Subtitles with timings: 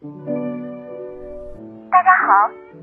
[0.00, 0.06] 大
[2.04, 2.30] 家好，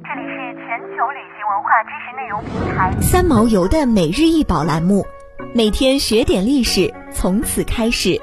[0.04, 5.06] 这里是全球旅行文化知识内容平台三毛游的每日一宝栏目，
[5.54, 8.20] 每天学点历史，从此开始。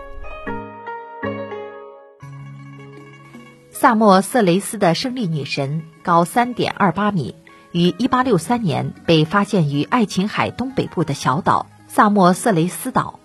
[3.70, 7.34] 萨莫色雷斯的胜利女神高三点二八米，
[7.70, 13.20] 于一八六三年被发现于爱琴海东北部的小岛萨莫色雷斯岛。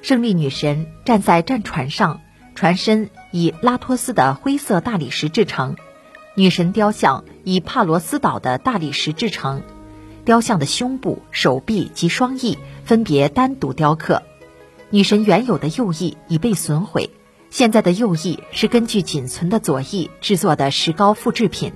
[0.00, 2.22] 胜利女神站在战船上，
[2.56, 5.76] 船身以拉托斯的灰色大理石制成，
[6.36, 9.62] 女神雕像以帕罗斯岛的大理石制成。
[10.24, 14.22] 雕像的胸部、手臂及双翼分别单独雕刻。
[14.90, 17.10] 女神原有的右翼已被损毁，
[17.50, 21.72] 现在的右翼是根据仅存的左翼制作的石膏复制品。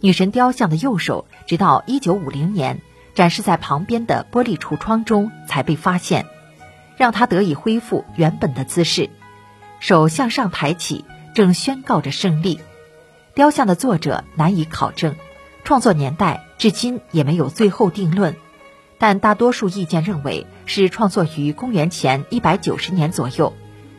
[0.00, 2.80] 女神雕像的右手直到1950年
[3.14, 6.26] 展示在旁边的玻璃橱窗中才被发现。
[6.96, 9.08] 让他得以恢复原本的姿势，
[9.80, 12.60] 手向上抬起，正宣告着胜利。
[13.34, 15.14] 雕像的作者难以考证，
[15.64, 18.34] 创作年代至今也没有最后定论，
[18.98, 23.52] 但大多数意见认为是创作于公元前一百九十年左右，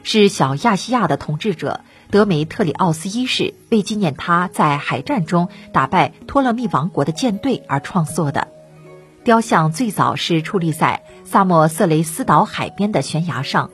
[0.04, 8.50] 是小亚细亚的统治者德梅特里奥斯一世为纪念他在海战中打败托勒密王国的舰队而创作的。
[9.24, 13.70] 雕像最早是矗立在萨莫色雷斯岛海边的悬崖上，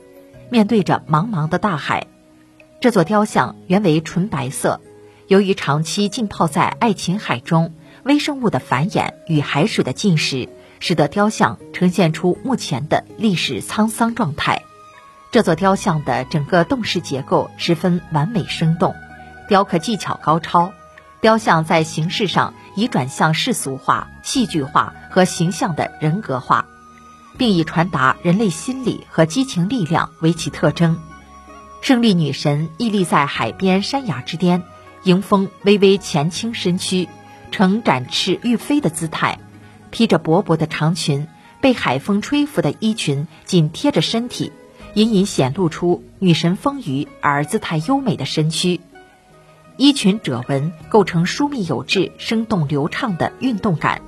[0.49, 2.07] 面对着茫茫的大海。
[2.81, 4.81] 这座雕像原为纯白色，
[5.27, 14.61] 由于长期浸泡在爱琴海中，微生物的繁衍与海水的浸蚀，使得雕像呈现出目前的历史沧桑状态。
[15.31, 18.93] 这座雕像的整个动势结构十分完美生动，
[19.47, 20.71] 雕刻技巧高超。
[21.21, 26.67] 雕像在形式上已转向世俗化、戏剧化和形象的人格化，
[27.37, 30.97] 并以传达人类心理和激情力量为其特征。
[31.81, 34.63] 胜利女神屹立在海边山崖之巅，
[35.03, 37.07] 迎风微微前倾身躯，
[37.51, 39.39] 呈展翅欲飞的姿态，
[39.91, 41.27] 披着薄薄的长裙，
[41.61, 44.51] 被海风吹拂的衣裙紧贴着身体，
[44.95, 48.81] 隐隐显露出女神丰腴而姿态优美的身躯。
[49.77, 54.01] 衣裙褶纹构成疏密有致、生动流畅的运动感，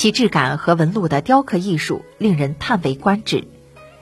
[0.00, 3.46] 其质感和纹路的雕刻艺术令人叹为观止。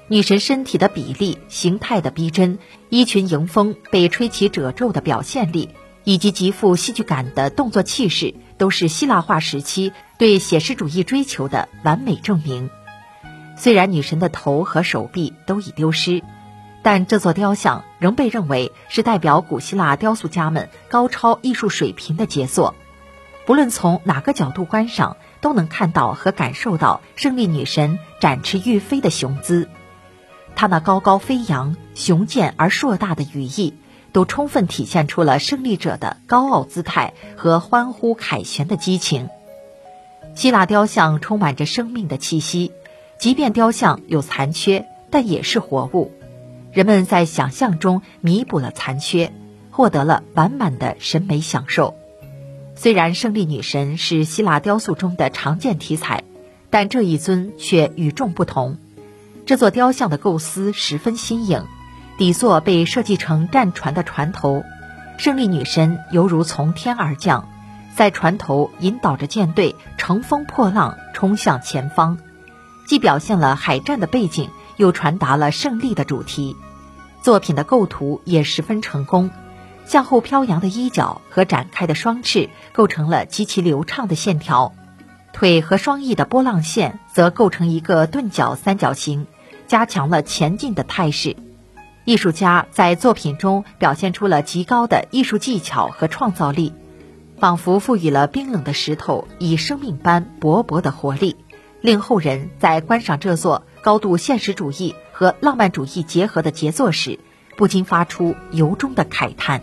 [0.06, 5.70] 女神身体的比例、形态的逼真，衣裙迎风被吹起褶皱的表现力，
[6.04, 12.70] 以及极富戏剧感的动作气势，都是希腊化时期对写实主义追求的完美证明。
[13.56, 16.22] 虽然女神的头和手臂都已丢失。
[16.80, 22.76] 但这座雕像仍被认为是代表古希腊雕塑家们高超艺术水平的杰作，
[23.48, 29.70] 不论从哪个角度观赏，都能看到和感受到胜利女神展翅欲飞的雄姿。
[30.54, 33.72] 她那高高飞扬、雄健而硕大的羽翼，
[34.12, 39.31] 都充分体现出了胜利者的高傲姿态和欢呼凯旋的激情。
[40.34, 42.72] 希腊雕像充满着生命的气息，
[43.19, 46.12] 即便雕像有残缺，但也是活物。
[46.70, 49.32] 人们在想象中弥补了残缺，
[49.70, 51.94] 获得了满满的审美享受。
[52.81, 56.22] 虽然胜利女神是希腊雕塑中的常见题材，
[56.71, 58.78] 但这一尊却与众不同。
[59.47, 61.65] 这座雕像的构思十分新颖，
[62.19, 64.62] 底座被设计成战船的船头，
[65.16, 67.49] 胜利女神犹如从天而降，
[67.97, 72.16] 在船头引导着舰队乘风破浪冲向前方，
[72.87, 76.55] 既表现了海战的背景，又传达了胜利的主题。
[77.22, 79.31] 作品的构图也十分成功，
[79.88, 84.75] 向后飘扬的衣角和展开的双翅构成了极其流畅的线条，
[85.32, 89.27] 腿和双翼的波浪线则构成一个钝角三角形，
[89.66, 91.34] 加强了前进的态势。
[92.04, 96.75] 艺术家在作品中表现出了极高的艺术技巧和创造力，
[97.38, 101.34] 仿佛赋予了冰冷的石头以生命般勃勃的活力，
[101.81, 104.94] 令后人在观赏这座高度现实主义。
[105.12, 107.19] 和浪漫主义结合的杰作时，
[107.56, 109.62] 不禁发出由衷的慨叹。